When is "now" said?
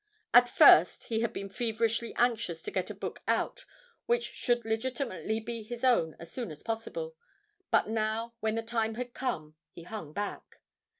7.87-8.33